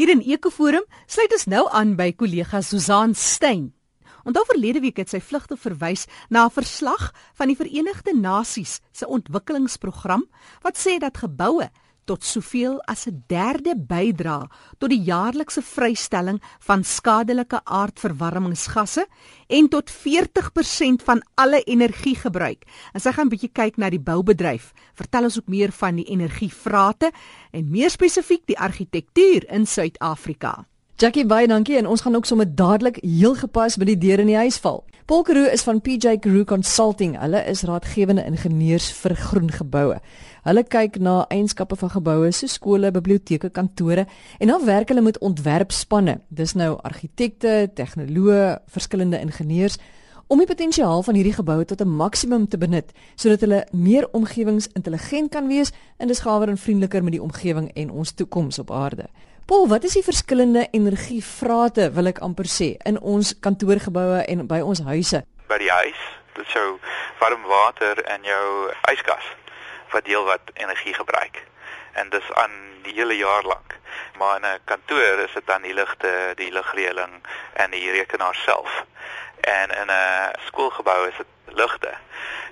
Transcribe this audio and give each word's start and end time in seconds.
Hier 0.00 0.08
in 0.08 0.22
Ekoforum 0.24 0.86
sluit 1.12 1.32
ons 1.36 1.42
nou 1.52 1.66
aan 1.76 1.90
by 1.92 2.06
kollega 2.16 2.62
Susan 2.64 3.10
Stein. 3.12 3.66
Onthou 4.24 4.46
verlede 4.48 4.80
week 4.80 4.96
het 4.96 5.10
sy 5.12 5.18
vlugte 5.20 5.58
verwys 5.60 6.06
na 6.32 6.46
'n 6.46 6.54
verslag 6.56 7.10
van 7.36 7.52
die 7.52 7.56
Verenigde 7.58 8.14
Nasies 8.16 8.80
se 8.96 9.04
ontwikkelingsprogram 9.04 10.24
wat 10.64 10.80
sê 10.80 10.96
dat 10.96 11.20
geboue 11.20 11.68
tot 12.10 12.26
soveel 12.26 12.80
as 12.90 13.06
'n 13.06 13.22
derde 13.26 13.74
bydra 13.76 14.48
tot 14.78 14.90
die 14.90 15.02
jaarlikse 15.06 15.62
vrystelling 15.62 16.40
van 16.66 16.82
skadelike 16.84 17.60
aardverwarmingsgasse 17.64 19.06
en 19.48 19.68
tot 19.68 19.90
40% 19.90 21.02
van 21.02 21.22
alle 21.34 21.62
energiegebruik. 21.62 22.64
En 22.92 23.00
sy 23.00 23.12
gaan 23.12 23.26
'n 23.26 23.34
bietjie 23.34 23.52
kyk 23.52 23.76
na 23.76 23.90
die 23.90 24.00
boubedryf. 24.00 24.72
Vertel 24.94 25.24
ons 25.24 25.38
ook 25.38 25.48
meer 25.48 25.72
van 25.72 25.96
die 25.96 26.10
energievrate 26.10 27.12
en 27.52 27.70
meer 27.70 27.90
spesifiek 27.90 28.46
die 28.46 28.58
argitektuur 28.58 29.46
in 29.48 29.66
Suid-Afrika. 29.66 30.69
Jackie 31.00 31.22
baie 31.24 31.46
dankie 31.48 31.78
en 31.78 31.86
ons 31.88 32.02
gaan 32.04 32.14
ook 32.14 32.26
sommer 32.28 32.44
dadelik 32.54 32.98
heel 33.00 33.32
gepas 33.34 33.78
by 33.80 33.86
die 33.88 33.96
deur 33.96 34.20
in 34.20 34.28
die 34.28 34.36
huis 34.36 34.58
val. 34.60 34.82
Paul 35.08 35.22
Karoo 35.24 35.48
is 35.48 35.62
van 35.64 35.78
PJ 35.80 36.18
Karoo 36.20 36.44
Consulting. 36.44 37.14
Hulle 37.16 37.40
is 37.48 37.62
raadgewende 37.64 38.26
ingenieurs 38.28 38.90
vir 38.98 39.14
groen 39.16 39.48
geboue. 39.48 39.96
Hulle 40.44 40.64
kyk 40.68 40.98
na 41.00 41.22
eienskappe 41.32 41.78
van 41.80 41.92
geboue 41.94 42.28
soos 42.36 42.58
skole, 42.58 42.90
biblioteke, 42.92 43.48
kantore 43.48 44.04
en 44.38 44.52
dan 44.52 44.66
werk 44.68 44.92
hulle 44.92 45.06
met 45.06 45.16
ontwerpspanne. 45.24 46.18
Dis 46.28 46.52
nou 46.52 46.74
argitekte, 46.84 47.70
tegnoloë, 47.80 48.58
verskillende 48.68 49.22
ingenieurs 49.24 49.80
om 50.28 50.44
die 50.44 50.50
potensiaal 50.52 51.00
van 51.08 51.16
hierdie 51.16 51.38
geboue 51.38 51.64
tot 51.64 51.80
'n 51.80 51.96
maksimum 51.96 52.44
te 52.48 52.58
benut 52.58 52.92
sodat 53.16 53.40
hulle 53.40 53.64
meer 53.72 54.04
omgewingsintelligent 54.12 55.30
kan 55.30 55.48
wees 55.48 55.72
en 55.96 56.08
dis 56.08 56.20
gawer 56.20 56.48
en 56.48 56.58
vriendeliker 56.58 57.02
met 57.02 57.12
die 57.12 57.22
omgewing 57.22 57.72
en 57.72 57.90
ons 57.90 58.12
toekoms 58.12 58.58
op 58.58 58.70
aarde. 58.70 59.08
Paul, 59.46 59.68
wat 59.68 59.84
is 59.84 59.92
die 59.92 60.04
verskillende 60.04 60.68
energievrate 60.70 61.90
wil 61.92 62.10
ek 62.10 62.20
amper 62.24 62.48
sê 62.50 62.74
in 62.88 62.98
ons 63.00 63.32
kantoorgeboue 63.44 64.22
en 64.30 64.46
by 64.50 64.60
ons 64.62 64.82
huise? 64.86 65.22
By 65.50 65.58
die 65.62 65.70
huis, 65.70 66.00
dit 66.38 66.46
sou 66.54 66.78
warm 67.20 67.42
water 67.50 68.02
en 68.14 68.24
jou 68.24 68.46
yskas 68.92 69.26
wat 69.90 70.06
deel 70.06 70.24
wat 70.24 70.52
energie 70.54 70.94
gebruik. 70.94 71.42
En 71.98 72.10
dis 72.14 72.32
aan 72.38 72.54
die 72.86 72.94
hele 72.94 73.16
jaar 73.18 73.42
lank. 73.42 73.74
Maar 74.18 74.36
in 74.36 74.46
'n 74.46 74.62
kantoor 74.64 75.18
is 75.26 75.32
dit 75.34 75.46
dan 75.46 75.62
die 75.62 75.74
ligte, 75.74 76.32
die 76.36 76.52
ligreëling 76.52 77.14
en 77.52 77.70
die 77.70 77.90
rekenaar 77.90 78.34
self. 78.34 78.84
En 79.40 79.70
in 79.70 79.90
'n 79.90 80.32
skoolgebou 80.46 81.08
is 81.08 81.16
dit 81.16 81.26
ligte. 81.54 81.92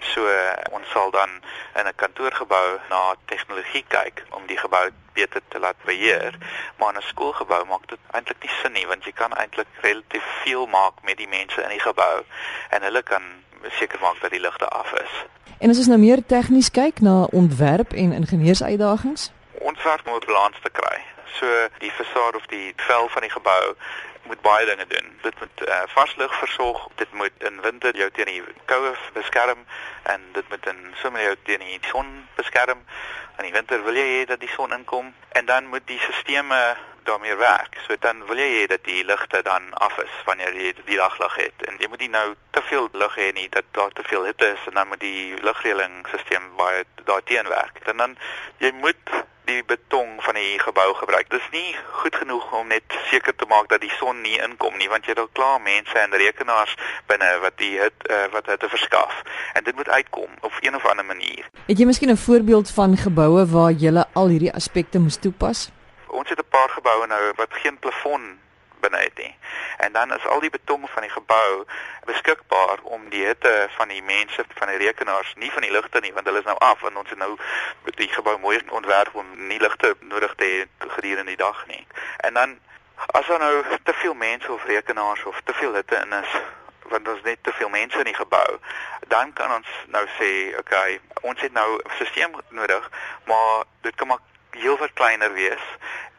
So 0.01 0.27
ons 0.71 0.91
sal 0.91 1.11
dan 1.11 1.31
in 1.75 1.87
'n 1.87 1.95
kantoorgebou 1.97 2.79
na 2.89 3.15
tegnologie 3.25 3.85
kyk 3.89 4.25
om 4.31 4.47
die 4.47 4.59
gebou 4.59 4.91
beter 5.13 5.41
te 5.49 5.59
laat 5.59 5.81
beheer, 5.85 6.35
maar 6.79 6.95
in 6.95 7.01
'n 7.01 7.11
skoolgebou 7.13 7.65
maak 7.65 7.89
dit 7.89 7.99
eintlik 8.11 8.43
nie 8.43 8.55
sin 8.63 8.73
nie 8.73 8.87
want 8.87 9.05
jy 9.05 9.13
kan 9.13 9.33
eintlik 9.33 9.67
relatief 9.81 10.27
veel 10.43 10.67
maak 10.67 10.95
met 11.03 11.17
die 11.17 11.29
mense 11.29 11.63
in 11.63 11.69
die 11.69 11.87
gebou 11.91 12.25
en 12.71 12.83
hulle 12.83 13.03
kan 13.03 13.23
seker 13.63 13.99
maak 14.01 14.21
dat 14.21 14.31
die 14.31 14.41
ligte 14.41 14.69
af 14.69 14.93
is. 14.93 15.15
En 15.59 15.71
as 15.71 15.79
ons 15.79 15.87
nou 15.87 15.99
meer 15.99 16.27
tegnies 16.27 16.71
kyk 16.71 17.01
na 17.01 17.25
ontwerp 17.25 17.93
en 17.93 18.12
ingenieursuitdagings, 18.12 19.31
ons 19.59 19.83
werk 19.83 20.07
om 20.07 20.15
'n 20.15 20.27
balans 20.27 20.57
te 20.62 20.71
kry. 20.71 21.18
So 21.37 21.69
die 21.79 21.91
fasade 21.91 22.37
of 22.37 22.47
die 22.47 22.73
vel 22.77 23.09
van 23.09 23.23
die 23.23 23.31
gebou 23.31 23.75
moet 24.23 24.41
baie 24.41 24.67
dinge 24.67 24.87
doen. 24.87 25.19
Dit 25.23 25.34
moet 25.39 25.69
uh, 25.69 25.83
varslig 25.87 26.34
versorg, 26.39 26.89
dit 26.95 27.12
moet 27.12 27.33
in 27.39 27.61
winter 27.61 27.97
jou 27.97 28.11
teen 28.11 28.27
die 28.27 28.43
koue 28.65 28.93
beskerm 29.12 29.65
en 30.03 30.25
dit 30.33 30.49
moet 30.49 30.67
in 30.67 30.95
somer 31.03 31.23
jou 31.23 31.37
teen 31.43 31.65
die 31.65 31.81
son 31.91 32.29
beskerm. 32.34 32.84
In 33.39 33.45
die 33.45 33.53
winter 33.53 33.84
wil 33.84 33.97
jy 33.97 34.06
hê 34.12 34.25
dat 34.27 34.41
die 34.41 34.53
son 34.53 34.73
inkom 34.73 35.15
en 35.29 35.47
dan 35.47 35.67
moet 35.67 35.87
die 35.87 36.01
stelsels 36.01 36.77
daarmee 37.09 37.37
werk. 37.41 37.78
So 37.87 37.97
dan 38.05 38.25
wil 38.28 38.41
jy 38.41 38.48
hê 38.55 38.67
dat 38.70 38.84
die 38.84 39.05
ligte 39.05 39.42
dan 39.47 39.73
af 39.87 39.97
is 40.05 40.14
wanneer 40.28 40.55
jy 40.56 40.75
die 40.84 41.01
daglig 41.01 41.34
het. 41.45 41.67
En 41.69 41.81
jy 41.81 41.89
moet 41.89 42.05
nie 42.05 42.12
nou 42.12 42.27
te 42.56 42.62
veel 42.69 42.89
lig 42.92 43.17
hê 43.23 43.33
nie 43.41 43.48
dat 43.56 43.65
daar 43.78 43.92
te 43.97 44.05
veel 44.11 44.28
hitte 44.28 44.53
is 44.56 44.69
en 44.70 44.78
dan 44.81 44.92
moet 44.92 45.00
die 45.00 45.34
lugreëlingsstelsel 45.49 46.53
baie 46.60 46.84
daarteen 47.05 47.49
werk. 47.49 47.81
En 47.93 48.05
dan 48.05 48.16
jy 48.59 48.72
moet 48.84 49.16
die 49.49 49.65
beton 49.65 50.09
van 50.27 50.34
die 50.34 50.59
gebou 50.60 50.94
gebruik. 50.94 51.31
Dis 51.33 51.47
nie 51.53 51.77
goed 52.00 52.16
genoeg 52.21 52.53
om 52.53 52.69
net 52.69 52.84
seker 53.10 53.34
te 53.37 53.49
maak 53.49 53.71
dat 53.72 53.81
die 53.81 53.93
son 53.97 54.21
nie 54.21 54.37
inkom 54.44 54.77
nie, 54.81 54.91
want 54.93 55.09
jy 55.09 55.15
het 55.15 55.22
al 55.22 55.31
klaar 55.33 55.62
mense 55.65 55.97
en 56.03 56.16
rekenaars 56.22 56.75
binne 57.09 57.31
wat 57.44 57.56
die 57.62 57.72
het 57.81 58.09
uh, 58.10 58.27
wat 58.34 58.50
dit 58.53 58.69
verskaf. 58.75 59.22
En 59.56 59.65
dit 59.65 59.77
moet 59.77 59.88
uitkom 59.88 60.37
op 60.41 60.60
een 60.60 60.77
of 60.77 60.84
ander 60.87 61.09
manier. 61.09 61.49
Het 61.71 61.81
jy 61.81 61.88
miskien 61.88 62.12
'n 62.12 62.21
voorbeeld 62.27 62.71
van 62.71 62.97
geboue 62.97 63.47
waar 63.47 63.72
jy 63.72 64.04
al 64.12 64.28
hierdie 64.28 64.53
aspekte 64.53 64.99
moes 64.99 65.16
toepas? 65.16 65.71
Ons 66.09 66.29
het 66.29 66.39
'n 66.39 66.49
paar 66.49 66.71
geboue 66.71 67.07
nou 67.07 67.33
wat 67.37 67.49
geen 67.51 67.79
plafon 67.79 68.41
binne 68.81 68.99
het 68.99 69.17
nie. 69.17 69.37
En 69.77 69.93
dan 69.93 70.15
is 70.15 70.27
al 70.27 70.41
die 70.41 70.51
beton 70.51 70.89
van 70.89 71.03
die 71.03 71.11
gebou 71.11 71.65
beskikbaar 72.05 72.79
om 72.83 73.09
die 73.09 73.25
hitte 73.25 73.67
van 73.77 73.89
die 73.89 74.03
mense 74.03 74.45
van 74.55 74.69
die 74.69 74.77
rekenaars 74.77 75.35
nie 75.35 75.53
van 75.53 75.63
die 75.63 75.71
ligte 75.71 76.01
nie 76.01 76.13
want 76.13 76.27
hulle 76.27 76.39
is 76.39 76.45
nou 76.45 76.59
af 76.59 76.83
en 76.83 76.97
ons 76.97 77.09
het 77.09 77.19
nou 77.19 77.37
die 77.85 78.09
gebou 78.09 78.39
mooi 78.39 78.61
ontwerp 78.69 79.15
om 79.15 79.27
nie 79.47 79.61
ligte 79.61 79.97
nodig 80.01 80.35
te 80.35 80.45
hê 80.45 80.89
gedurende 80.89 81.35
die 81.35 81.37
dag 81.37 81.67
nie. 81.67 81.87
En 82.17 82.35
dan 82.35 82.59
as 83.07 83.27
daar 83.27 83.39
nou 83.39 83.65
te 83.83 83.93
veel 83.93 84.15
mense 84.15 84.53
of 84.53 84.65
rekenaars 84.65 85.25
of 85.25 85.41
te 85.45 85.55
veel 85.55 85.75
hitte 85.75 85.97
in 85.97 86.13
is 86.13 86.41
want 86.89 87.09
ons 87.09 87.23
net 87.23 87.39
te 87.43 87.53
veel 87.53 87.69
mense 87.69 87.99
in 87.99 88.05
die 88.05 88.15
gebou, 88.15 88.59
dan 89.13 89.33
kan 89.33 89.53
ons 89.53 89.69
nou 89.93 90.05
sê, 90.17 90.31
okay, 90.59 91.01
ons 91.21 91.41
het 91.41 91.53
nou 91.53 91.77
'n 91.77 91.91
stelsel 91.95 92.41
nodig, 92.49 92.91
maar 93.25 93.65
dit 93.81 93.95
kan 93.95 94.07
maar 94.07 94.25
heelwat 94.50 94.92
kleiner 94.92 95.32
wees 95.32 95.64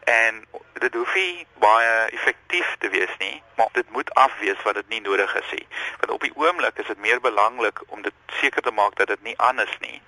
en 0.09 0.45
dit 0.73 0.93
hoef 0.93 1.13
nie 1.13 1.45
baie 1.61 2.09
effektief 2.15 2.75
te 2.79 2.89
wees 2.89 3.11
nie, 3.19 3.41
maar 3.55 3.69
dit 3.73 3.89
moet 3.91 4.13
afwees 4.13 4.61
wat 4.63 4.79
dit 4.79 4.87
nie 4.89 5.01
nodig 5.01 5.35
is 5.35 5.51
nie. 5.51 5.67
Want 5.99 6.11
op 6.15 6.23
die 6.25 6.33
oomblik 6.35 6.77
is 6.81 6.87
dit 6.87 6.97
meer 6.97 7.21
belangrik 7.21 7.81
om 7.87 8.01
dit 8.01 8.13
seker 8.41 8.61
te 8.61 8.71
maak 8.71 8.95
dat 8.95 9.07
dit 9.07 9.21
nie 9.27 9.37
anders 9.37 9.75
nie. 9.79 10.01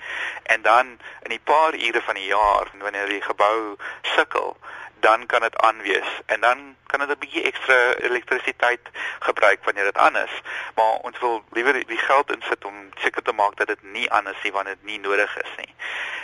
En 0.44 0.62
dan 0.62 0.98
in 1.28 1.36
die 1.36 1.44
paar 1.44 1.76
ure 1.76 2.02
van 2.02 2.16
die 2.16 2.30
jaar 2.32 2.72
wanneer 2.80 3.06
die 3.06 3.22
gebou 3.22 3.76
sukkel, 4.16 4.56
dan 5.02 5.26
kan 5.26 5.42
dit 5.42 5.58
aanwees 5.58 6.10
en 6.26 6.42
dan 6.42 6.76
kan 6.88 7.00
dit 7.00 7.10
'n 7.10 7.20
bietjie 7.20 7.44
ekstra 7.44 7.94
elektrisiteit 7.94 8.90
gebruik 9.20 9.64
wanneer 9.64 9.84
dit 9.84 9.98
aan 9.98 10.18
is. 10.18 10.42
Maar 10.76 10.94
ons 10.94 11.20
wil 11.20 11.44
liewer 11.52 11.86
die 11.86 11.98
geld 11.98 12.32
insit 12.32 12.66
om 12.66 12.90
seker 12.98 13.22
te 13.22 13.32
maak 13.32 13.56
dat 13.56 13.68
dit 13.68 13.84
nie 13.84 14.12
anders 14.12 14.44
is 14.44 14.52
wanneer 14.52 14.76
dit 14.76 14.84
nie 14.84 15.00
nodig 15.00 15.38
is 15.38 15.54
nie. 15.58 15.76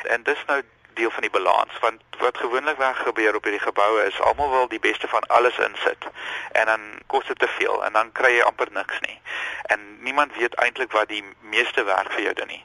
En 0.04 0.24
dis 0.24 0.44
nou 0.46 0.62
deel 0.98 1.12
van 1.14 1.26
die 1.26 1.34
balans 1.34 1.80
want 1.80 2.02
wat 2.20 2.38
gewoonlik 2.38 2.78
waar 2.78 2.96
gebeur 2.96 3.36
op 3.36 3.44
hierdie 3.44 3.64
geboue 3.64 4.06
is 4.06 4.22
almal 4.30 4.50
wil 4.50 4.68
die 4.68 4.82
beste 4.84 5.08
van 5.08 5.28
alles 5.38 5.58
insit 5.58 6.08
en 6.52 6.66
dan 6.66 6.86
kos 7.14 7.26
dit 7.26 7.40
te 7.40 7.48
veel 7.48 7.86
en 7.86 7.94
dan 7.94 8.12
kry 8.12 8.34
jy 8.38 8.44
amper 8.44 8.72
niks 8.72 9.00
nie. 9.06 9.20
En 9.74 9.86
niemand 10.02 10.36
weet 10.38 10.56
eintlik 10.56 10.92
wat 10.92 11.10
die 11.14 11.24
meeste 11.42 11.84
werk 11.84 12.12
vir 12.12 12.24
jou 12.30 12.34
doen 12.42 12.54
nie. 12.54 12.64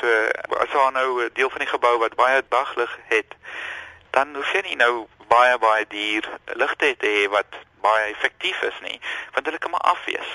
So 0.00 0.06
as 0.58 0.72
daar 0.72 0.92
nou 0.92 1.24
'n 1.24 1.30
deel 1.38 1.50
van 1.50 1.64
die 1.64 1.72
gebou 1.74 1.98
wat 1.98 2.14
baie 2.14 2.42
daglig 2.48 2.98
het 3.08 3.36
dan 4.10 4.34
hoef 4.34 4.52
jy 4.52 4.60
nie 4.62 4.76
nou 4.76 5.06
baie 5.28 5.58
baie 5.58 5.86
duur 5.88 6.28
ligte 6.54 6.96
te 6.96 7.06
hê 7.06 7.28
wat 7.30 7.56
baie 7.80 8.10
effektief 8.10 8.62
is 8.62 8.80
nie 8.80 9.00
want 9.32 9.46
hulle 9.46 9.58
kan 9.58 9.70
maar 9.70 9.88
afwees. 9.94 10.30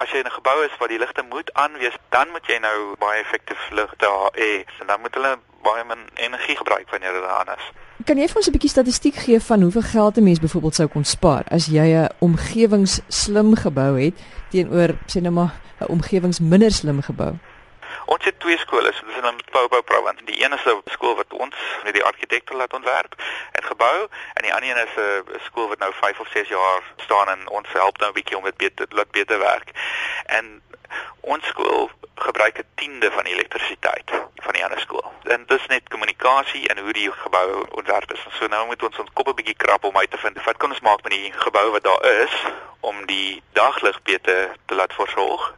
As 0.00 0.10
jy 0.10 0.18
in 0.18 0.26
'n 0.26 0.38
gebou 0.40 0.64
is 0.64 0.76
waar 0.78 0.88
die 0.88 0.98
ligte 0.98 1.22
moet 1.22 1.52
aanwees, 1.52 1.96
dan 2.08 2.30
moet 2.30 2.46
jy 2.46 2.58
nou 2.58 2.96
baie 2.98 3.20
effektief 3.20 3.70
ligte 3.70 4.08
hê 4.34 4.64
en 4.80 4.86
dan 4.86 5.00
moet 5.00 5.14
hulle 5.14 5.38
baie 5.62 5.84
min 5.84 6.02
energie 6.14 6.56
gebruik 6.56 6.90
wanneer 6.90 7.12
dit 7.12 7.24
aan 7.24 7.54
is. 7.56 7.64
Kan 8.04 8.18
jy 8.18 8.28
vir 8.28 8.36
ons 8.36 8.48
'n 8.48 8.52
bietjie 8.52 8.70
statistiek 8.70 9.14
gee 9.14 9.40
van 9.40 9.62
hoeveel 9.62 9.82
geld 9.94 10.16
'n 10.16 10.24
mens 10.24 10.40
byvoorbeeld 10.40 10.74
sou 10.74 10.88
kon 10.88 11.04
spaar 11.04 11.44
as 11.50 11.66
jy 11.66 11.86
'n 11.94 12.08
omgewingsslim 12.18 13.54
gebou 13.56 14.00
het 14.00 14.14
teenoor 14.50 14.90
sê 15.06 15.20
nou 15.20 15.32
maar 15.32 15.54
'n 15.80 15.88
omgewingsminder 15.88 16.70
slim 16.70 17.02
gebou? 17.02 17.34
Ons 18.06 18.24
het 18.24 18.40
twee 18.40 18.58
skole, 18.58 18.92
so 18.92 19.06
dis 19.06 19.16
in 19.16 19.22
Limpopo 19.22 19.80
Province. 19.82 20.24
Die 20.24 20.44
een 20.44 20.52
is 20.52 20.64
'n 20.64 20.82
skool 20.84 21.14
wat 21.16 21.32
ons 21.32 21.54
met 21.84 21.94
die 21.94 22.04
argitekte 22.04 22.56
laat 22.56 22.72
ontwerp 22.72 23.14
en 23.52 23.64
gebou 23.64 23.98
en 24.34 24.42
die 24.42 24.54
ander 24.54 24.70
een 24.70 24.86
is 24.86 24.96
'n 24.96 25.40
skool 25.44 25.68
wat 25.68 25.78
nou 25.78 25.92
5 25.94 26.20
of 26.20 26.28
6 26.28 26.48
jaar 26.48 26.82
staan 26.96 27.28
en 27.28 27.48
ons 27.48 27.68
help 27.72 27.98
nou 27.98 28.10
'n 28.10 28.14
bietjie 28.14 28.36
om 28.36 28.44
dit 28.44 28.56
beter 28.56 28.86
laat 28.88 29.10
beter 29.10 29.38
werk. 29.38 29.70
En 30.26 30.62
ons 31.20 31.46
skool 31.46 31.90
gebruik 32.14 32.58
'n 32.58 32.66
tiende 32.74 33.10
van 33.10 33.24
die 33.24 33.34
elektrisiteit 33.34 34.10
van 34.36 34.52
die 34.52 34.64
ander 34.64 34.80
skool. 34.80 35.12
En 35.22 35.44
dis 35.46 35.66
net 35.66 35.88
kommunikasie 35.88 36.68
en 36.68 36.78
hoe 36.78 36.92
die 36.92 37.10
gebou 37.12 37.66
ontwerp 37.70 38.12
is. 38.12 38.26
So 38.38 38.46
nou 38.46 38.66
moet 38.66 38.82
ons 38.82 38.98
ons 38.98 39.12
kop 39.12 39.28
'n 39.28 39.34
bietjie 39.34 39.56
krap 39.64 39.84
om 39.84 39.96
uit 39.96 40.10
te 40.10 40.18
vind 40.18 40.44
wat 40.44 40.56
kan 40.56 40.70
ons 40.70 40.80
maak 40.80 41.02
met 41.02 41.12
die 41.12 41.32
gebou 41.32 41.70
wat 41.70 41.82
daar 41.82 42.04
is 42.24 42.34
om 42.80 43.06
die 43.06 43.42
daglig 43.52 44.02
beter 44.02 44.56
te 44.66 44.74
laat 44.74 44.92
versorg 44.92 45.54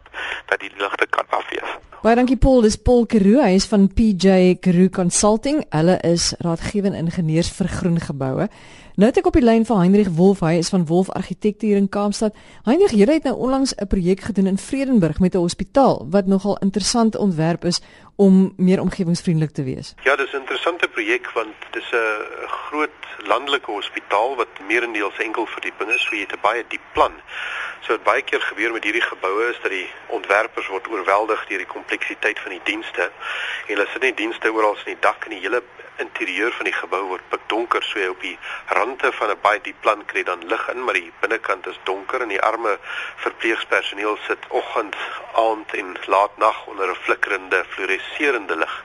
dat 0.47 0.61
die 0.61 0.71
ligte 0.77 1.07
kan 1.07 1.27
afwees. 1.29 1.71
Baie 2.05 2.19
dankie 2.19 2.37
Paul, 2.37 2.61
dis 2.61 2.77
Paul 2.77 3.07
Karoo, 3.07 3.41
hy 3.41 3.55
is 3.57 3.65
van 3.65 3.87
PJ 3.89 4.59
Karoo 4.61 4.89
Consulting. 4.93 5.65
Hulle 5.71 5.97
is 6.05 6.35
raadgewende 6.39 6.99
ingenieurs 6.99 7.53
vir 7.57 7.69
groen 7.69 8.01
geboue. 8.01 8.49
Nou 8.95 9.09
het 9.09 9.17
ek 9.19 9.27
op 9.27 9.35
die 9.35 9.43
lyn 9.43 9.65
van 9.67 9.81
Heinrich 9.81 10.09
Wolf, 10.15 10.45
hy 10.47 10.53
is 10.63 10.69
van 10.71 10.85
Wolf 10.87 11.09
Argitekte 11.11 11.67
hier 11.67 11.81
in 11.81 11.89
Kaapstad. 11.91 12.37
Heinrich, 12.63 12.93
jy 12.95 13.09
het 13.09 13.25
nou 13.27 13.35
onlangs 13.35 13.75
'n 13.75 13.89
projek 13.91 14.21
gedoen 14.21 14.47
in 14.47 14.59
Vredenburg 14.59 15.19
met 15.19 15.35
'n 15.35 15.43
hospitaal 15.43 16.07
wat 16.11 16.27
nogal 16.27 16.57
interessant 16.59 17.17
ontwerp 17.17 17.65
is 17.65 17.83
om 18.17 18.53
meer 18.57 18.81
omgewingsvriendelik 18.81 19.51
te 19.51 19.63
wees. 19.63 19.95
Ja, 20.05 20.17
dis 20.17 20.33
'n 20.33 20.37
interessante 20.37 20.89
projek 20.89 21.31
want 21.31 21.55
dis 21.71 21.91
'n 21.93 22.47
groot 22.47 23.01
landelike 23.27 23.71
hospitaal 23.71 24.37
wat 24.37 24.49
meerendeels 24.69 25.19
enkel 25.19 25.47
verdieping 25.47 25.91
is, 25.91 26.03
so 26.03 26.15
jy 26.15 26.21
het 26.21 26.33
'n 26.33 26.43
baie 26.43 26.65
diep 26.69 26.87
plan. 26.93 27.13
So 27.81 27.93
wat 27.93 28.03
baie 28.03 28.23
keer 28.23 28.41
gebeur 28.41 28.73
met 28.73 28.85
hierdie 28.85 29.09
geboue 29.13 29.51
is 29.51 29.59
dat 29.63 29.71
die 29.71 29.91
ontwerpers 30.07 30.69
word 30.69 30.89
oorweldig 30.89 31.47
deur 31.47 31.59
die 31.59 31.75
kompleksiteit 31.77 32.39
van 32.39 32.51
die 32.51 32.65
dienste 32.65 33.03
en 33.67 33.75
hulle 33.75 33.87
sit 33.93 34.03
net 34.03 34.17
dienste 34.17 34.53
oral 34.53 34.77
in 34.77 34.95
die 34.95 35.01
dak 35.01 35.25
en 35.25 35.31
die 35.31 35.41
hele 35.41 35.63
interieur 35.97 36.53
van 36.53 36.65
die 36.65 36.77
gebou 36.77 37.03
word 37.09 37.29
pikdonker 37.29 37.83
so 37.83 37.99
jy 37.99 38.09
op 38.13 38.21
die 38.21 38.39
rande 38.79 39.13
van 39.13 39.31
'n 39.31 39.41
baie 39.43 39.61
diep 39.61 39.81
plan 39.81 40.05
kry 40.05 40.23
dan 40.23 40.47
lig 40.49 40.69
in 40.69 40.85
maar 40.85 40.95
die 40.95 41.13
binnekant 41.21 41.67
is 41.67 41.79
donker 41.85 42.23
en 42.23 42.29
die 42.29 42.43
arme 42.43 42.79
verpleegpersoneel 43.17 44.19
sit 44.27 44.45
oggend, 44.49 44.97
aand 45.35 45.75
en 45.75 45.97
laat 46.07 46.37
nag 46.39 46.67
onder 46.67 46.91
'n 46.91 47.03
flikkerende 47.07 47.65
fluoreserende 47.69 48.57
lig. 48.57 48.85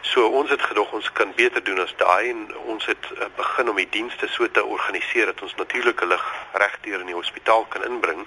So 0.00 0.26
ons 0.26 0.50
het 0.50 0.62
gedog 0.62 0.92
ons 0.92 1.12
kan 1.12 1.32
beter 1.34 1.64
doen 1.64 1.80
as 1.80 1.94
daai 1.96 2.30
en 2.30 2.56
ons 2.56 2.86
het 2.86 3.04
uh, 3.12 3.26
begin 3.36 3.68
om 3.68 3.76
die 3.76 3.88
dienste 3.90 4.28
so 4.28 4.50
te 4.50 4.64
organiseer 4.64 5.26
dat 5.26 5.42
ons 5.42 5.54
natuurlike 5.54 6.06
lig 6.06 6.24
regdeur 6.52 7.00
in 7.00 7.06
die 7.06 7.14
hospitaal 7.14 7.64
kan 7.64 7.84
inbring. 7.84 8.26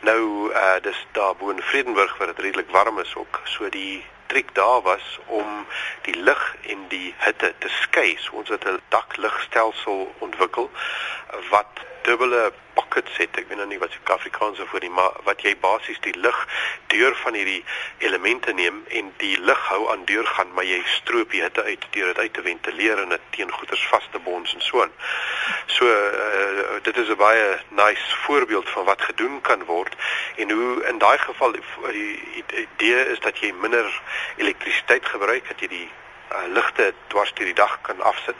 Nou 0.00 0.52
uh 0.52 0.76
dis 0.82 1.06
daar 1.12 1.36
bo 1.36 1.50
in 1.50 1.62
Vredenburg 1.62 2.16
waar 2.18 2.26
dit 2.26 2.38
redelik 2.38 2.70
warm 2.70 2.98
is 2.98 3.14
ook. 3.14 3.40
So 3.44 3.68
die 3.68 4.04
triek 4.26 4.54
daar 4.54 4.82
was 4.82 5.18
om 5.26 5.66
die 6.02 6.16
lig 6.16 6.56
en 6.66 6.88
die 6.88 7.14
hitte 7.18 7.54
te 7.58 7.68
skei. 7.68 8.16
So 8.20 8.36
ons 8.36 8.48
het 8.48 8.64
'n 8.64 8.80
dakligstelsel 8.88 10.14
ontwikkel 10.18 10.70
wat 11.50 11.84
dubbele 12.06 12.52
pockets 12.74 13.16
het. 13.20 13.36
Ek 13.40 13.48
weet 13.48 13.58
nou 13.58 13.68
nie 13.68 13.80
wat 13.82 13.92
se 13.92 14.12
Afrikaans 14.14 14.60
of 14.62 14.70
vir 14.70 14.84
die 14.86 14.92
maar 14.92 15.16
wat 15.26 15.42
jy 15.44 15.54
basies 15.60 15.98
die 16.04 16.14
lig 16.16 16.38
deur 16.92 17.16
van 17.22 17.34
hierdie 17.38 17.62
elemente 18.04 18.54
neem 18.54 18.82
en 19.00 19.10
die 19.22 19.34
lig 19.48 19.62
hou 19.70 19.82
aan 19.92 20.04
deur 20.10 20.26
gaan, 20.36 20.52
maar 20.54 20.68
jy 20.68 20.78
stroop 20.94 21.34
die 21.34 21.42
hitte 21.42 21.64
uit 21.66 21.86
deur 21.96 22.12
dit 22.12 22.22
uit 22.22 22.34
te 22.38 22.44
ventileer 22.46 23.02
en 23.02 23.14
dit 23.16 23.26
teen 23.36 23.52
goeders 23.58 23.84
vas 23.90 24.08
te 24.12 24.22
bonds 24.28 24.54
en 24.54 24.64
so 24.68 24.82
aan. 24.84 24.94
So 25.78 25.90
uh, 25.90 26.78
dit 26.86 26.96
is 27.02 27.10
'n 27.10 27.20
baie 27.20 27.46
nice 27.82 28.16
voorbeeld 28.24 28.68
van 28.68 28.84
wat 28.84 29.02
gedoen 29.02 29.40
kan 29.40 29.64
word 29.64 29.94
en 30.36 30.50
hoe 30.50 30.84
in 30.86 30.98
daai 30.98 31.18
geval 31.18 31.52
die 31.52 32.20
idee 32.54 33.06
is 33.12 33.20
dat 33.20 33.38
jy 33.38 33.52
minder 33.52 34.02
elektrisiteit 34.36 35.06
gebruik, 35.06 35.48
dat 35.48 35.60
jy 35.60 35.68
die 35.68 35.88
uh, 36.32 36.52
ligte 36.52 36.94
dwars 37.06 37.32
deur 37.34 37.46
die 37.46 37.54
dag 37.54 37.78
kan 37.82 38.00
afsit, 38.00 38.36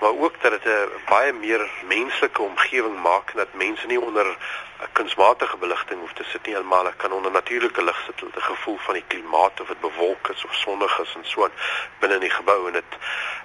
maar 0.00 0.14
ook 0.24 0.34
dat 0.42 0.50
dit 0.52 0.64
'n 0.64 0.90
baie 1.08 1.32
meer 1.32 1.70
menslike 1.88 2.42
omgewing 2.42 3.00
maak 3.02 3.30
en 3.30 3.36
dat 3.36 3.52
mense 3.52 3.86
nie 3.86 4.00
onder 4.00 4.26
'n 4.26 4.92
kunsmatige 4.92 5.56
beligting 5.56 6.00
hoef 6.00 6.12
te 6.12 6.24
sit 6.24 6.46
nie, 6.46 6.56
almal 6.56 6.92
kan 6.96 7.12
onder 7.12 7.30
natuurlike 7.30 7.84
lig 7.84 8.02
sit 8.06 8.22
met 8.22 8.36
'n 8.36 8.50
gevoel 8.52 8.78
van 8.78 8.94
die 8.94 9.04
klimaat 9.06 9.60
of 9.60 9.68
dit 9.68 9.80
bewolk 9.80 10.28
is 10.28 10.44
of 10.44 10.54
sonnig 10.54 10.98
is 10.98 11.14
en 11.14 11.24
so 11.24 11.44
aan 11.44 11.56
binne 12.00 12.14
in 12.14 12.20
die 12.20 12.36
gebou 12.40 12.66
en 12.66 12.72
dit 12.72 12.90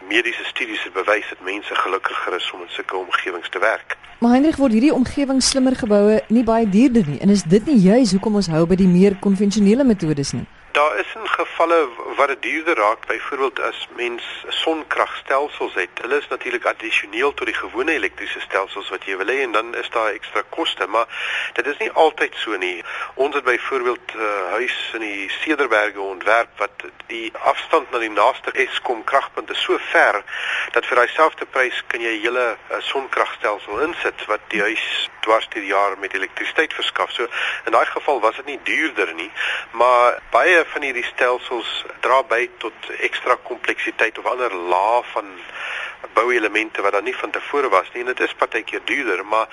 mediese 0.07 0.43
studies 0.43 0.83
het 0.83 0.93
bewys 0.93 1.29
dat 1.29 1.39
mense 1.39 1.75
gelukkiger 1.75 2.33
is 2.33 2.51
om 2.51 2.61
in 2.61 2.69
sulke 2.69 2.95
omgewings 2.95 3.49
te 3.49 3.59
werk. 3.59 3.97
Maar 4.19 4.31
Heinrich 4.31 4.55
word 4.55 4.71
hierdie 4.71 4.93
omgewing 4.93 5.43
slimmer 5.43 5.75
geboue 5.75 6.23
nie 6.27 6.43
baie 6.43 6.69
duurder 6.69 7.07
nie 7.07 7.19
en 7.19 7.29
is 7.29 7.43
dit 7.43 7.65
nie 7.65 7.77
juis 7.77 8.11
hoekom 8.11 8.35
ons 8.35 8.47
hou 8.47 8.65
by 8.65 8.75
die 8.75 8.87
meer 8.87 9.15
konvensionele 9.19 9.83
metodes 9.83 10.31
nie? 10.31 10.47
Daar 10.79 10.97
is 10.97 11.13
in 11.15 11.29
gevalle 11.29 11.87
waar 12.15 12.27
dit 12.27 12.41
duurder 12.41 12.75
raak, 12.75 13.05
byvoorbeeld 13.07 13.59
as 13.59 13.87
mens 13.95 14.23
sonkragstelsels 14.47 15.73
het. 15.73 15.89
Hulle 16.01 16.17
is 16.17 16.27
natuurlik 16.27 16.65
addisioneel 16.65 17.33
tot 17.33 17.45
die 17.45 17.55
gewone 17.55 17.91
elektriese 17.91 18.39
stelsels 18.39 18.89
wat 18.89 19.03
jy 19.03 19.17
wil 19.19 19.27
hê 19.27 19.41
en 19.43 19.51
dan 19.51 19.75
is 19.75 19.89
daar 19.89 20.13
ekstra 20.13 20.43
koste, 20.49 20.87
maar 20.87 21.07
dit 21.53 21.67
is 21.67 21.77
nie 21.83 21.91
altyd 21.91 22.35
so 22.35 22.55
nie. 22.55 22.83
Ons 23.13 23.35
het 23.35 23.43
byvoorbeeld 23.43 24.15
'n 24.15 24.19
uh, 24.19 24.51
huis 24.51 24.77
in 24.93 25.03
die 25.03 25.29
Cederberge 25.41 26.01
ontwerp 26.01 26.55
wat 26.63 26.87
die 27.07 27.33
afstand 27.51 27.91
na 27.91 27.99
die 27.99 28.15
naaste 28.15 28.51
Eskom 28.51 29.03
kragpunt 29.03 29.49
is 29.49 29.61
so 29.61 29.77
ver 29.91 30.23
dat 30.71 30.85
vir 30.85 31.05
dieselfde 31.05 31.45
prys 31.45 31.83
kan 31.87 32.01
jy 32.01 32.15
'n 32.15 32.21
hele 32.21 32.47
uh, 32.55 32.79
sonkragstelsel 32.79 33.79
insit 33.79 34.25
wat 34.25 34.39
die 34.47 34.61
huis 34.61 35.09
dwars 35.19 35.47
deur 35.49 35.61
die 35.61 35.73
jaar 35.73 35.97
met 35.97 36.13
elektrisiteit 36.13 36.73
verskaf. 36.73 37.11
So 37.11 37.27
in 37.65 37.71
daai 37.71 37.85
geval 37.85 38.19
was 38.19 38.35
dit 38.35 38.45
nie 38.45 38.59
duurder 38.63 39.13
nie, 39.13 39.31
maar 39.71 40.19
baie 40.31 40.65
van 40.73 40.85
hierdie 40.85 41.05
stelsels 41.07 41.69
dra 42.05 42.21
by 42.23 42.45
tot 42.63 42.89
ekstra 43.09 43.37
kompleksiteit 43.49 44.17
of 44.19 44.25
ander 44.29 44.55
lae 44.73 45.03
van 45.13 45.31
bouelemente 46.13 46.81
wat 46.81 46.91
dan 46.91 47.03
nie 47.03 47.15
van 47.15 47.31
tevore 47.31 47.69
was 47.69 47.87
nie 47.93 48.03
en 48.03 48.11
dit 48.11 48.19
is 48.25 48.35
partykeer 48.41 48.81
duurder 48.85 49.25
maar 49.25 49.47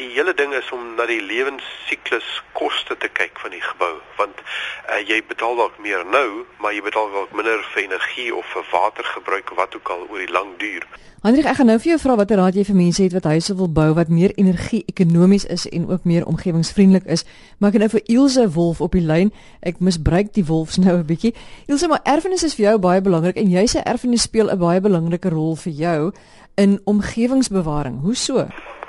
die 0.00 0.08
hele 0.14 0.34
ding 0.34 0.54
is 0.54 0.70
om 0.70 0.94
na 0.94 1.06
die 1.10 1.20
lewensiklus 1.22 2.28
koste 2.58 2.96
te 2.96 3.10
kyk 3.20 3.38
van 3.44 3.54
die 3.56 3.64
gebou 3.64 3.94
want 4.16 4.42
uh, 4.42 5.00
jy 5.08 5.22
betaal 5.30 5.56
dalk 5.60 5.78
meer 5.78 6.04
nou 6.16 6.44
maar 6.58 6.76
jy 6.76 6.84
betaal 6.90 7.10
dalk 7.16 7.32
minder 7.38 7.64
vir 7.72 7.86
energie 7.86 8.30
of 8.34 8.46
vir 8.56 8.68
watergebruik 8.70 9.50
of 9.50 9.64
wat 9.64 9.76
ook 9.76 9.96
al 9.96 10.06
oor 10.08 10.22
die 10.26 10.32
lang 10.32 10.56
duur. 10.58 10.86
Hendrik 11.22 11.46
ek 11.46 11.54
gaan 11.60 11.68
nou 11.70 11.76
vir 11.78 11.92
jou 11.92 11.98
vra 12.02 12.14
watter 12.18 12.40
raad 12.40 12.56
jy 12.58 12.64
vir 12.66 12.74
mense 12.74 12.98
het 13.04 13.12
wat 13.14 13.26
huise 13.30 13.54
wil 13.54 13.68
bou 13.70 13.92
wat 13.94 14.08
meer 14.10 14.32
energie-ekonomies 14.42 15.44
is 15.54 15.68
en 15.70 15.84
ook 15.86 16.02
meer 16.02 16.24
omgewingsvriendelik 16.26 17.04
is 17.06 17.22
maar 17.58 17.70
ek 17.70 17.76
het 17.78 17.82
nou 17.84 17.90
vir 17.92 18.02
Ilse 18.10 18.46
Wolf 18.56 18.80
op 18.82 18.96
die 18.98 19.04
lyn 19.06 19.30
ek 19.62 19.78
misbruik 19.78 20.32
die 20.34 20.42
wolfs 20.48 20.80
nou 20.82 20.96
'n 20.98 21.06
bietjie 21.06 21.30
Ilse 21.70 21.86
maar 21.86 22.02
erfenis 22.02 22.42
is 22.42 22.56
vir 22.58 22.64
jou 22.64 22.78
baie 22.78 23.00
belangrik 23.00 23.38
en 23.38 23.54
jy 23.54 23.62
sê 23.70 23.84
erfenis 23.86 24.26
speel 24.26 24.50
'n 24.50 24.58
baie 24.58 24.80
belangrike 24.80 25.30
rol 25.30 25.54
vir 25.54 25.72
jou 25.72 26.12
in 26.54 26.80
omgewingsbewaring. 26.84 28.00
Hoe 28.02 28.14
so? 28.14 28.46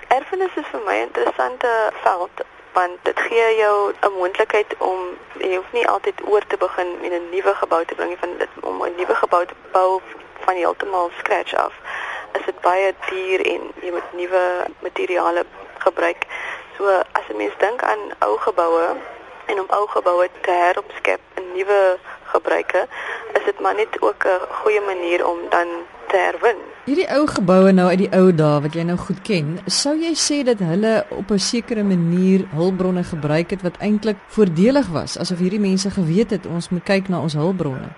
Erfenis 0.09 0.57
is 0.57 0.65
vir 0.71 0.81
my 0.85 0.95
'n 0.97 1.07
interessante 1.07 1.69
veld 2.03 2.35
want 2.73 2.97
dit 3.03 3.19
gee 3.19 3.57
jou 3.57 3.93
'n 4.01 4.13
moontlikheid 4.17 4.75
om 4.79 4.99
jy 5.39 5.55
hoef 5.55 5.71
nie 5.73 5.87
altyd 5.87 6.17
oor 6.25 6.43
te 6.47 6.57
begin 6.57 6.87
en 7.03 7.11
'n 7.11 7.29
nuwe 7.29 7.53
gebou 7.61 7.85
te 7.85 7.95
bring 7.95 8.17
van 8.19 8.29
dit 8.37 8.49
om 8.61 8.81
'n 8.81 8.95
nuwe 8.97 9.15
gebou 9.15 9.45
te 9.45 9.53
bou 9.71 10.01
van 10.45 10.55
heeltemal 10.55 11.09
scratch 11.17 11.53
af. 11.55 11.73
Is 12.39 12.45
dit 12.45 12.59
baie 12.61 12.93
duur 13.09 13.45
en 13.53 13.61
jy 13.81 13.91
moet 13.91 14.13
nuwe 14.13 14.43
materiale 14.81 15.45
gebruik. 15.85 16.25
So 16.77 16.85
as 16.87 17.25
'n 17.29 17.37
mens 17.37 17.55
dink 17.59 17.83
aan 17.83 18.03
ou 18.19 18.37
geboue 18.37 18.87
en 19.45 19.59
om 19.59 19.69
ou 19.69 19.87
geboue 19.87 20.27
te 20.41 20.51
heropskep 20.51 21.21
in 21.37 21.45
nuwe 21.55 21.97
gebruike, 22.23 22.87
is 23.33 23.43
dit 23.45 23.59
maar 23.59 23.75
net 23.75 24.01
ook 24.01 24.23
'n 24.25 24.39
goeie 24.49 24.81
manier 24.81 25.27
om 25.27 25.37
dan 25.49 25.67
te 26.07 26.17
herwin. 26.17 26.57
Hierdie 26.85 27.09
ou 27.15 27.27
geboue 27.27 27.71
nou 27.71 27.87
uit 27.87 27.97
die 27.97 28.11
ou 28.11 28.33
dae 28.35 28.61
wat 28.61 28.73
jy 28.73 28.83
nou 28.83 28.97
goed 28.97 29.21
ken, 29.21 29.59
sou 29.65 29.95
jy 29.95 30.13
sê 30.13 30.43
dat 30.43 30.59
hulle 30.59 31.05
op 31.09 31.31
'n 31.31 31.39
sekere 31.39 31.83
manier 31.83 32.45
hulpbronne 32.51 33.03
gebruik 33.03 33.49
het 33.49 33.61
wat 33.61 33.77
eintlik 33.79 34.17
voordelig 34.27 34.87
was, 34.87 35.17
asof 35.17 35.37
hierdie 35.37 35.59
mense 35.59 35.89
geweet 35.89 36.29
het 36.29 36.45
ons 36.45 36.69
moet 36.69 36.83
kyk 36.83 37.09
na 37.09 37.21
ons 37.21 37.33
hulpbronne. 37.33 37.89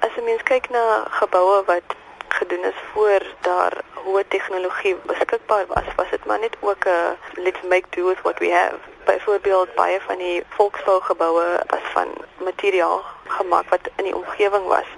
As 0.00 0.10
'n 0.16 0.24
mens 0.24 0.42
kyk 0.42 0.70
na 0.70 1.04
geboue 1.10 1.62
wat 1.66 1.88
gedoen 2.32 2.64
is 2.64 2.80
voor 2.92 3.22
daar 3.40 3.72
hoë 4.04 4.24
tegnologie 4.28 4.96
beskikbaar 5.10 5.66
was, 5.66 5.88
was 5.96 6.10
dit 6.10 6.24
maar 6.24 6.38
net 6.38 6.56
ook 6.60 6.84
'n 6.84 7.16
let's 7.44 7.62
make 7.62 7.88
do 7.90 8.06
with 8.06 8.20
what 8.22 8.38
we 8.38 8.50
have. 8.50 8.78
Byvoorbeeld 9.04 9.74
baie 9.74 10.00
van 10.00 10.18
die 10.18 10.44
volksbougeboue 10.48 11.46
was 11.66 11.86
van 11.92 12.08
materiaal 12.38 13.04
gemaak 13.26 13.68
wat 13.68 13.90
in 13.96 14.04
die 14.04 14.16
omgewing 14.16 14.66
was 14.66 14.88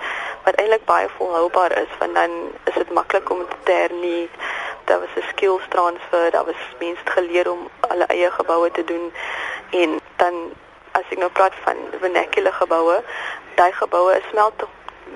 wat 0.45 0.55
eintlik 0.55 0.85
baie 0.85 1.09
volhoubaar 1.17 1.73
is 1.79 1.93
want 1.99 2.15
dan 2.15 2.31
is 2.65 2.75
dit 2.75 2.91
maklik 2.93 3.31
om 3.31 3.47
te 3.63 3.73
hernie. 3.73 4.31
Daar 4.85 5.01
was 5.01 5.15
'n 5.17 5.29
skills 5.29 5.65
transfer, 5.69 6.31
daar 6.31 6.45
was 6.45 6.63
mense 6.79 7.05
geleer 7.05 7.51
om 7.51 7.69
hulle 7.89 8.07
eie 8.07 8.31
geboue 8.31 8.71
te 8.71 8.85
doen 8.85 9.13
en 9.71 10.01
dan 10.17 10.53
as 10.93 11.03
ek 11.11 11.19
nou 11.19 11.31
praat 11.31 11.55
van 11.65 11.77
vernacular 12.01 12.53
geboue, 12.53 13.03
daai 13.55 13.73
geboue 13.73 14.21
smelt 14.31 14.65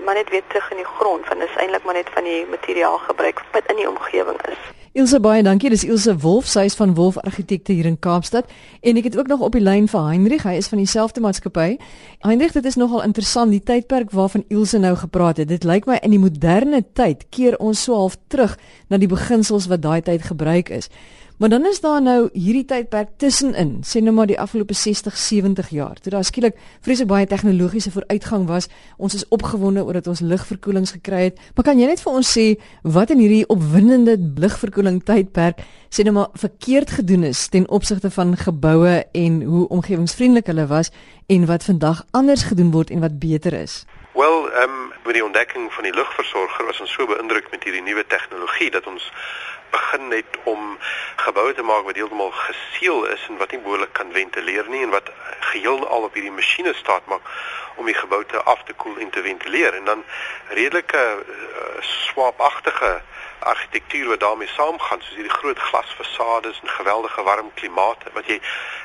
maar 0.05 0.15
net 0.15 0.31
weer 0.31 0.43
terug 0.49 0.71
in 0.71 0.77
die 0.77 0.91
grond 0.99 1.29
want 1.29 1.41
dit 1.41 1.49
is 1.49 1.61
eintlik 1.63 1.85
maar 1.85 1.95
net 1.95 2.11
van 2.15 2.25
die 2.25 2.47
materiaal 2.51 2.99
gebruik 2.99 3.45
wat 3.53 3.71
in 3.73 3.77
die 3.77 3.89
omgewing 3.89 4.41
is. 4.53 4.61
Ilse 4.99 5.21
baie 5.21 5.43
dankie. 5.43 5.71
Dis 5.71 5.85
Ilse 5.85 6.17
Wolf, 6.25 6.49
sy 6.51 6.65
is 6.67 6.75
van 6.75 6.95
Wolf 6.97 7.19
Argitekte 7.21 7.73
hier 7.77 7.87
in 7.87 7.99
Kaapstad 8.03 8.49
en 8.81 8.97
ek 8.99 9.11
het 9.11 9.19
ook 9.19 9.29
nog 9.31 9.45
op 9.47 9.53
die 9.55 9.63
lyn 9.63 9.87
vir 9.91 10.07
Heinrich. 10.09 10.47
Hy 10.49 10.57
is 10.59 10.71
van 10.73 10.81
dieselfde 10.81 11.21
maatskappy. 11.23 11.77
Heinrich, 12.25 12.57
dit 12.57 12.67
is 12.67 12.79
nogal 12.81 13.05
interessant 13.05 13.53
die 13.55 13.63
tydperk 13.63 14.11
waarvan 14.17 14.47
Ilse 14.49 14.81
nou 14.83 14.97
gepraat 14.97 15.43
het. 15.43 15.53
Dit 15.53 15.69
lyk 15.69 15.87
my 15.87 16.01
in 16.03 16.17
die 16.17 16.23
moderne 16.23 16.83
tyd 16.99 17.29
keer 17.31 17.59
ons 17.61 17.85
so 17.85 17.95
half 17.95 18.17
terug 18.33 18.57
na 18.89 18.99
die 18.99 19.11
beginsels 19.11 19.69
wat 19.69 19.85
daai 19.85 20.01
tyd 20.03 20.25
gebruik 20.33 20.73
is. 20.75 20.89
Maar 21.39 21.49
dan 21.49 21.67
is 21.67 21.81
daar 21.81 22.03
nou 22.03 22.29
hierdie 22.33 22.65
tydperk 22.67 23.09
tussenin, 23.17 23.77
sê 23.87 24.01
nou 24.03 24.11
maar 24.15 24.27
die 24.27 24.41
afgelope 24.41 24.75
60, 24.75 25.17
70 25.17 25.69
jaar. 25.71 26.01
Toe 26.03 26.11
daar 26.11 26.25
skielik 26.27 26.57
vreeslik 26.83 27.07
baie 27.07 27.27
tegnologiese 27.31 27.93
vooruitgang 27.95 28.49
was. 28.49 28.67
Ons 28.97 29.15
is 29.15 29.23
opgewonde 29.29 29.85
oor 29.85 30.01
dat 30.01 30.11
ons 30.11 30.21
lugverkoelings 30.21 30.97
gekry 30.97 31.21
het. 31.29 31.39
Maar 31.55 31.69
kan 31.71 31.79
jy 31.79 31.87
net 31.87 32.03
vir 32.03 32.19
ons 32.19 32.33
sê 32.39 32.47
wat 32.83 33.15
in 33.15 33.23
hierdie 33.23 33.47
opwindende 33.47 34.17
lugverkoeling 34.19 34.99
tydperk 35.07 35.63
sê 35.95 36.03
nou 36.03 36.17
maar 36.19 36.35
verkeerd 36.35 36.91
gedoen 36.99 37.31
is 37.31 37.47
ten 37.55 37.69
opsigte 37.71 38.11
van 38.11 38.35
geboue 38.37 38.99
en 39.15 39.43
hoe 39.43 39.69
omgewingsvriendelik 39.69 40.51
hulle 40.51 40.67
was 40.67 40.91
en 41.31 41.47
wat 41.47 41.65
vandag 41.65 42.03
anders 42.19 42.49
gedoen 42.51 42.75
word 42.75 42.91
en 42.91 43.07
wat 43.07 43.19
beter 43.23 43.55
is? 43.55 43.85
Wel, 44.19 44.51
ehm 44.51 44.71
um, 44.71 44.87
met 45.07 45.15
die 45.15 45.25
ontdekking 45.25 45.73
van 45.73 45.87
die 45.87 45.95
lugversorger 45.95 46.67
was 46.67 46.81
ons 46.81 46.93
so 46.93 47.07
beïndruk 47.07 47.47
met 47.51 47.63
hierdie 47.65 47.83
nuwe 47.83 48.03
tegnologie 48.07 48.71
dat 48.75 48.87
ons 48.87 49.13
begin 49.71 50.11
het 50.11 50.39
om 50.45 50.79
geboue 51.17 51.55
te 51.55 51.63
maak 51.63 51.85
wat 51.85 51.95
heeltemal 51.95 52.31
geseël 52.31 53.05
is 53.05 53.27
en 53.29 53.37
wat 53.37 53.51
nie 53.51 53.61
behoorlik 53.61 53.93
kan 53.93 54.13
ventileer 54.13 54.69
nie 54.69 54.83
en 54.83 54.91
wat 54.91 55.11
geheel 55.51 55.89
al 55.89 56.03
op 56.03 56.15
hierdie 56.15 56.33
masjiene 56.33 56.75
staat 56.75 57.07
maak 57.07 57.21
om 57.79 57.87
die 57.87 57.95
gebou 57.95 58.25
te 58.25 58.43
af 58.43 58.63
te 58.65 58.73
koel 58.73 58.97
en 58.99 59.11
te 59.11 59.23
ventileer. 59.23 59.75
En 59.75 59.85
dan 59.85 60.05
redelike 60.49 60.99
uh, 60.99 61.83
swaapagtige 61.83 63.01
argitektuur 63.39 64.09
wat 64.09 64.21
daarmee 64.21 64.49
saamgaan 64.49 65.01
soos 65.01 65.15
hierdie 65.15 65.39
groot 65.41 65.59
glasfasades 65.59 66.61
en 66.63 66.69
geweldige 66.69 67.23
warm 67.23 67.51
klimate 67.55 68.11
wat 68.13 68.27
jy 68.27 68.41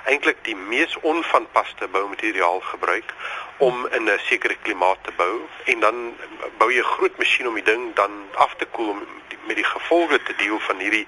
eintlik 0.05 0.43
die 0.45 0.55
mees 0.55 0.93
onvanpaste 1.01 1.87
boumateriaal 1.87 2.59
gebruik 2.59 3.13
om 3.57 3.87
in 3.87 4.09
'n 4.09 4.19
sekere 4.29 4.57
klimaat 4.61 4.97
te 5.01 5.11
bou. 5.15 5.41
En 5.65 5.79
dan 5.79 6.15
bou 6.57 6.71
jy 6.73 6.79
'n 6.79 6.93
groot 6.95 7.17
masjien 7.17 7.47
om 7.47 7.53
die 7.53 7.63
ding 7.63 7.95
dan 7.95 8.11
af 8.33 8.53
te 8.57 8.65
koel 8.65 8.89
om 8.89 9.07
die, 9.27 9.37
met 9.47 9.55
die 9.55 9.71
gevolge 9.75 10.23
te 10.23 10.35
deel 10.35 10.59
van 10.59 10.72
hierdie 10.79 11.07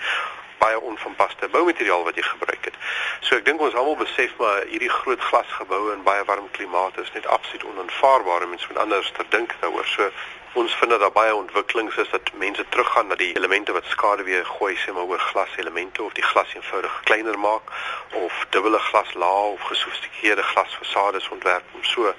baie 0.58 0.80
onvanpaste 0.80 1.48
boumateriaal 1.54 2.04
wat 2.04 2.16
jy 2.16 2.24
gebruik 2.26 2.70
het. 2.70 2.78
So 3.26 3.36
ek 3.36 3.46
dink 3.46 3.62
ons 3.62 3.76
almal 3.76 3.98
besef 4.00 4.32
maar 4.40 4.64
hierdie 4.70 4.90
groot 4.90 5.22
glasgeboue 5.30 5.94
in 5.94 6.06
baie 6.08 6.24
warm 6.30 6.48
klimate 6.58 7.02
is 7.02 7.12
net 7.18 7.28
absoluut 7.28 7.68
onaanvaarbaar 7.72 8.46
en 8.46 8.50
mens 8.54 8.68
moet 8.68 8.82
anders 8.86 9.12
ter 9.18 9.28
dink 9.36 9.56
daaroor. 9.62 9.86
So 9.96 10.10
ons 10.56 10.76
vind 10.80 10.96
dat 10.96 11.14
baie 11.14 11.36
ontwikkelings 11.36 11.98
is 12.04 12.10
dat 12.10 12.32
mense 12.40 12.66
teruggaan 12.70 13.08
na 13.12 13.18
die 13.20 13.34
elemente 13.36 13.76
wat 13.76 13.90
skade 13.92 14.24
weer 14.24 14.46
gooi 14.46 14.76
sê 14.80 14.94
maar 14.96 15.10
oor 15.12 15.20
glaselemente 15.20 16.04
of 16.04 16.16
die 16.16 16.24
glas 16.24 16.54
eenvoudig 16.56 16.96
kleiner 17.10 17.40
maak 17.40 17.76
of 18.22 18.46
dubbele 18.56 18.80
glaslaag 18.88 19.52
of 19.58 19.68
gesofistikeerde 19.72 20.48
glasfasades 20.54 21.30
ontwerp 21.36 21.76
om 21.76 21.84
so 21.84 22.14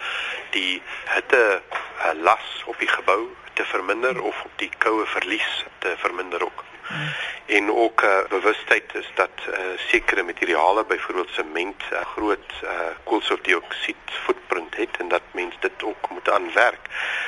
die 0.59 0.83
hitte 1.15 1.43
uh, 1.63 2.13
las 2.29 2.63
op 2.67 2.79
die 2.79 2.93
gebou 2.99 3.23
te 3.55 3.65
verminder 3.65 4.23
of 4.23 4.45
op 4.45 4.59
die 4.61 4.71
koue 4.79 5.07
verlies 5.17 5.65
te 5.79 5.97
verminder 6.05 6.45
ook. 6.45 6.65
En 7.47 7.73
ook 7.73 8.03
uh, 8.03 8.11
bewustheid 8.29 8.95
is 8.95 9.11
dat 9.15 9.31
uh, 9.49 9.55
sekere 9.77 10.23
materiale 10.23 10.85
byvoorbeeld 10.89 11.31
sement 11.31 11.83
'n 11.91 11.95
uh, 11.95 12.01
groot 12.01 12.51
uh, 12.63 12.71
koolstofdioksied 13.05 13.97
footprint 14.25 14.77
het 14.77 14.97
en 14.99 15.09
dat 15.09 15.23
mense 15.31 15.57
dit 15.61 15.83
ook 15.83 16.11
moet 16.11 16.31
aanwerk. 16.31 16.85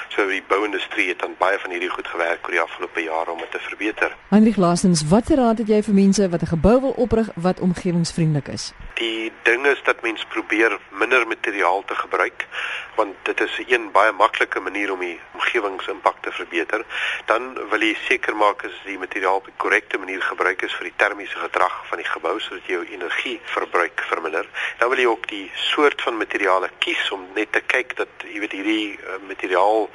So 0.08 0.26
die 0.28 0.42
bouindustrie 0.48 1.08
het 1.08 1.22
aan 1.22 1.34
baie 1.38 1.58
van 1.58 1.70
hierdie 1.70 1.88
goed 1.88 2.08
gewerk 2.08 2.44
oor 2.44 2.50
die 2.50 2.60
afgelope 2.60 3.02
jare 3.02 3.30
om 3.30 3.38
dit 3.38 3.50
te 3.50 3.58
verbeter. 3.58 4.16
Hendrik 4.28 4.56
Laasens, 4.56 5.08
watter 5.08 5.36
raad 5.36 5.58
het 5.58 5.68
jy 5.68 5.82
vir 5.82 5.94
mense 5.94 6.28
wat 6.28 6.42
'n 6.42 6.54
gebou 6.56 6.80
wil 6.80 6.94
oprig 6.96 7.28
wat 7.34 7.60
omgewingsvriendelik 7.60 8.48
is? 8.48 8.72
Die 8.94 9.32
ding 9.42 9.66
is 9.66 9.82
dat 9.84 10.02
mense 10.02 10.26
probeer 10.26 10.78
minder 10.90 11.26
materiaal 11.26 11.84
te 11.84 11.94
gebruik 11.94 12.46
want 12.94 13.14
dit 13.22 13.40
is 13.40 13.58
'n 13.58 13.72
een 13.72 13.90
baie 13.92 14.12
maklike 14.12 14.60
manier 14.60 14.92
om 14.92 15.00
die 15.00 15.20
omgewingsimpak 15.34 16.16
te 16.20 16.32
verbeter. 16.32 16.84
Dan 17.26 17.68
wil 17.70 17.80
jy 17.80 17.96
seker 18.08 18.36
maak 18.36 18.64
as 18.64 18.80
die 18.84 18.98
materiaal 18.98 19.40
korrekte 19.56 19.98
manier 19.98 20.22
gebruik 20.22 20.62
is 20.62 20.74
vir 20.78 20.88
die 20.90 20.96
termiese 20.96 21.38
gedrag 21.38 21.74
van 21.88 21.98
die 21.98 22.08
gebou 22.08 22.34
sodat 22.40 22.66
jy 22.66 22.78
jou 22.78 22.84
energieverbruik 22.96 24.02
verminder. 24.10 24.48
Dan 24.78 24.92
wil 24.92 25.02
jy 25.02 25.06
ook 25.10 25.28
die 25.28 25.50
soort 25.54 26.02
van 26.02 26.16
materiale 26.16 26.70
kies 26.78 27.10
om 27.14 27.26
net 27.34 27.52
te 27.52 27.60
kyk 27.60 27.96
dat 27.96 28.26
jy 28.28 28.40
weet 28.44 28.56
hierdie 28.58 28.98
uh, 28.98 29.18
materiaal 29.28 29.88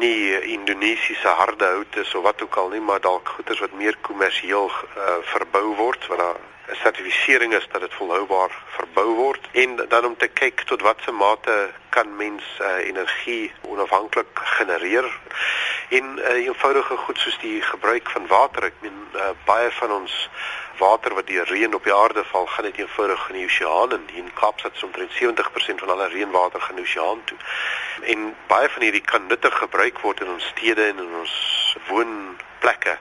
nie 0.00 0.32
Indonesiese 0.54 1.28
harde 1.28 1.64
hout 1.74 1.96
is 1.96 2.14
of 2.14 2.24
wat 2.24 2.42
ook 2.42 2.56
al 2.56 2.72
nie, 2.72 2.80
maar 2.80 3.00
dalk 3.00 3.28
goeder 3.36 3.58
wat 3.60 3.76
meer 3.76 3.96
kommersieel 4.00 4.70
uh, 4.70 5.18
verbou 5.34 5.74
word 5.76 6.06
wat 6.08 6.18
daar 6.18 6.40
sertifisering 6.70 7.54
is 7.54 7.68
dat 7.72 7.80
dit 7.80 7.94
volhoubaar 7.94 8.62
verbou 8.66 9.14
word 9.14 9.48
en 9.52 9.76
dan 9.88 10.04
om 10.04 10.16
te 10.16 10.26
kyk 10.28 10.60
tot 10.60 10.80
watter 10.80 11.14
mate 11.14 11.70
kan 11.88 12.16
mens 12.16 12.42
uh, 12.60 12.86
energie 12.86 13.52
onafhanklik 13.62 14.40
genereer 14.56 15.20
en 15.88 16.18
uh, 16.18 16.46
eenvoudige 16.46 16.96
goed 16.96 17.18
soos 17.18 17.38
die 17.38 17.62
gebruik 17.62 18.10
van 18.10 18.26
water. 18.26 18.64
Ek 18.64 18.78
meen 18.80 19.00
uh, 19.14 19.30
baie 19.44 19.70
van 19.70 19.92
ons 19.92 20.28
water 20.78 21.14
wat 21.14 21.26
deur 21.26 21.46
reën 21.46 21.74
op 21.74 21.84
die 21.84 21.94
aarde 21.94 22.24
val 22.24 22.46
gaan 22.46 22.64
net 22.64 22.78
eenvoudig 22.80 23.28
in 23.28 23.40
die 23.40 23.44
oseaan 23.44 23.92
en 23.92 24.06
in 24.22 24.32
Kaapstad 24.34 24.74
is 24.74 24.82
omtrent 24.82 25.12
70% 25.18 25.84
van 25.84 25.92
alle 25.94 26.08
reënwater 26.08 26.60
gaan 26.60 26.80
oseaan 26.80 27.24
toe. 27.24 27.38
En 28.14 28.34
baie 28.46 28.68
van 28.68 28.82
hierdie 28.82 29.04
kan 29.12 29.26
nuttig 29.26 29.58
gebruik 29.58 30.00
word 30.06 30.20
in 30.20 30.32
ons 30.38 30.48
stede 30.54 30.86
en 30.86 30.98
in 30.98 31.14
ons 31.20 31.34
woonplekke 32.62 32.98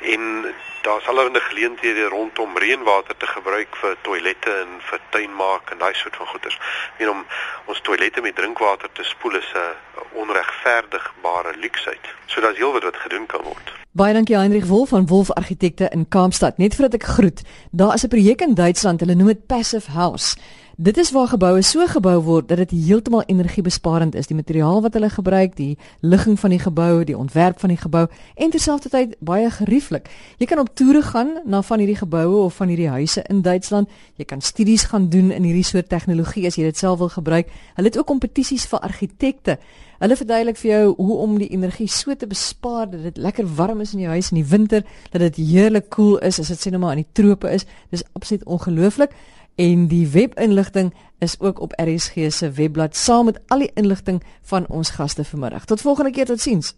en 0.00 0.54
daar's 0.82 1.06
allerlei 1.06 1.40
geleenthede 1.40 2.04
rondom 2.08 2.58
reënwater 2.58 3.16
te 3.16 3.26
gebruik 3.26 3.76
vir 3.76 3.96
toilette 4.02 4.50
en 4.50 4.80
vir 4.80 5.00
tuinmaak 5.10 5.70
en 5.70 5.78
daai 5.78 5.94
soort 5.94 6.16
van 6.16 6.26
goeders. 6.26 6.58
Ek 6.94 6.98
meen 6.98 7.10
om 7.10 7.24
ons 7.70 7.80
toilette 7.80 8.20
met 8.20 8.34
drinkwater 8.34 8.88
te 8.92 9.04
spoel 9.04 9.36
is 9.36 9.52
'n 9.54 10.18
onregverdigbare 10.18 11.56
luksheid. 11.56 12.04
So 12.26 12.40
daar's 12.40 12.56
heelwat 12.56 12.82
wat 12.82 12.96
gedoen 12.96 13.26
kan 13.26 13.42
word. 13.42 13.72
Baie 13.92 14.12
dankie 14.12 14.36
Heinrich 14.36 14.66
Wolf 14.66 14.88
van 14.88 15.06
Wolf 15.06 15.30
Argitekte 15.30 15.88
in 15.92 16.08
Kaapstad. 16.08 16.58
Net 16.58 16.74
voordat 16.74 16.94
ek 16.94 17.04
groet, 17.04 17.42
daar 17.70 17.94
is 17.94 18.04
'n 18.04 18.08
projek 18.08 18.40
in 18.40 18.54
Duitsland, 18.54 19.00
hulle 19.00 19.14
noem 19.14 19.26
dit 19.26 19.46
Passive 19.46 19.90
House. 19.90 20.36
Dit 20.82 20.96
is 20.96 21.12
waar 21.14 21.28
geboue 21.30 21.62
so 21.62 21.84
gebou 21.86 22.16
word 22.26 22.48
dat 22.50 22.58
dit 22.58 22.72
heeltemal 22.74 23.22
energiebesparend 23.30 24.16
is. 24.18 24.26
Die 24.26 24.34
materiaal 24.34 24.80
wat 24.82 24.96
hulle 24.98 25.10
gebruik, 25.14 25.52
die 25.54 25.76
ligging 26.00 26.34
van 26.40 26.50
die 26.50 26.58
gebou, 26.58 27.04
die 27.06 27.14
ontwerp 27.14 27.60
van 27.62 27.70
die 27.70 27.78
gebou 27.78 28.08
en 28.34 28.50
terselfdertyd 28.50 29.12
baie 29.22 29.50
gerieflik. 29.50 30.08
Jy 30.42 30.48
kan 30.50 30.58
op 30.58 30.72
toere 30.74 31.04
gaan 31.06 31.30
na 31.46 31.60
van 31.62 31.78
hierdie 31.78 32.00
geboue 32.00 32.40
of 32.48 32.56
van 32.58 32.72
hierdie 32.72 32.88
huise 32.90 33.22
in 33.30 33.44
Duitsland. 33.46 33.92
Jy 34.18 34.26
kan 34.32 34.42
studies 34.42 34.88
gaan 34.90 35.06
doen 35.08 35.30
in 35.30 35.46
hierdie 35.46 35.62
soort 35.68 35.86
tegnologie 35.88 36.48
as 36.50 36.58
jy 36.58 36.64
dit 36.66 36.80
self 36.82 36.98
wil 36.98 37.12
gebruik. 37.14 37.52
Hulle 37.76 37.92
het 37.92 37.98
ook 37.98 38.08
kompetisies 38.10 38.64
vir 38.72 38.82
argitekte. 38.82 39.56
Hulle 40.02 40.16
verduidelik 40.18 40.58
vir 40.58 40.70
jou 40.70 40.86
hoe 40.96 41.18
om 41.22 41.36
die 41.38 41.52
energie 41.54 41.86
so 41.86 42.16
te 42.18 42.26
bespaar 42.26 42.90
dat 42.90 43.04
dit 43.06 43.20
lekker 43.22 43.46
warm 43.46 43.84
is 43.86 43.92
in 43.94 44.02
jou 44.02 44.10
huis 44.10 44.32
in 44.34 44.40
die 44.40 44.50
winter, 44.50 44.82
dat 45.14 45.22
dit 45.28 45.38
heerlik 45.44 45.86
koel 45.94 46.16
cool 46.16 46.26
is 46.26 46.42
as 46.42 46.50
dit 46.50 46.58
sê 46.58 46.74
nou 46.74 46.82
maar 46.82 46.98
in 46.98 47.04
die 47.04 47.14
trope 47.14 47.54
is. 47.54 47.68
Dis 47.94 48.02
absoluut 48.18 48.42
ongelooflik 48.50 49.14
en 49.54 49.86
die 49.88 50.06
webinligting 50.08 50.92
is 51.18 51.40
ook 51.40 51.60
op 51.60 51.72
RSG 51.76 52.32
se 52.32 52.50
webblad 52.50 52.96
saam 52.96 53.24
met 53.24 53.40
al 53.46 53.58
die 53.58 53.70
inligting 53.74 54.22
van 54.42 54.66
ons 54.68 54.90
gaste 54.90 55.24
vanmiddag. 55.24 55.64
Tot 55.64 55.80
volgende 55.80 56.10
keer 56.10 56.26
totsiens. 56.26 56.74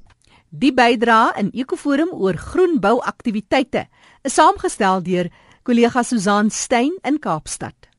Die 0.49 0.75
bydra 0.75 1.33
in 1.39 1.51
Ekoforum 1.51 2.13
oor 2.13 2.37
groenbouaktiwiteite 2.39 3.87
is 4.23 4.35
saamgestel 4.35 5.03
deur 5.03 5.31
kollega 5.63 6.03
Susan 6.03 6.51
Stein 6.51 6.93
in 7.03 7.19
Kaapstad. 7.19 7.94